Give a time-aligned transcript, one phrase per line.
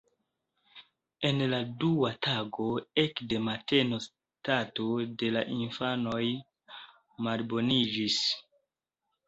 [1.29, 2.65] En la dua tago
[3.03, 4.87] ekde mateno stato
[5.21, 6.25] de la infanoj
[7.29, 8.21] malboniĝis.